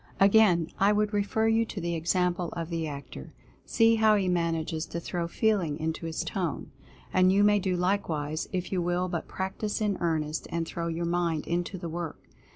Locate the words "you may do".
7.31-7.75